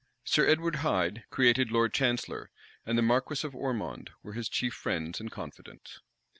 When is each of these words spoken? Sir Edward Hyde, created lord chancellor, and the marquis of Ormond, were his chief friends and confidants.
Sir 0.23 0.47
Edward 0.47 0.77
Hyde, 0.77 1.25
created 1.29 1.71
lord 1.71 1.93
chancellor, 1.93 2.49
and 2.87 2.97
the 2.97 3.03
marquis 3.03 3.45
of 3.45 3.55
Ormond, 3.55 4.09
were 4.23 4.33
his 4.33 4.49
chief 4.49 4.73
friends 4.73 5.19
and 5.19 5.31
confidants. 5.31 5.99